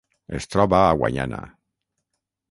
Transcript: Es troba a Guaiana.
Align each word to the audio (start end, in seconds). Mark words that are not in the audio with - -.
Es 0.37 0.47
troba 0.53 0.79
a 0.85 0.95
Guaiana. 1.01 1.43